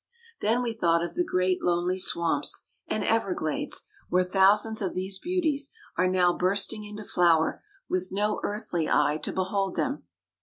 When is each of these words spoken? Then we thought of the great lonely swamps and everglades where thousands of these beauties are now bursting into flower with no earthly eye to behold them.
Then 0.39 0.63
we 0.63 0.73
thought 0.73 1.03
of 1.03 1.13
the 1.13 1.23
great 1.23 1.61
lonely 1.61 1.99
swamps 1.99 2.63
and 2.87 3.03
everglades 3.03 3.83
where 4.09 4.23
thousands 4.23 4.81
of 4.81 4.95
these 4.95 5.19
beauties 5.19 5.69
are 5.95 6.07
now 6.07 6.35
bursting 6.35 6.83
into 6.83 7.03
flower 7.03 7.61
with 7.87 8.07
no 8.11 8.39
earthly 8.41 8.89
eye 8.89 9.19
to 9.21 9.31
behold 9.31 9.75
them. 9.75 10.05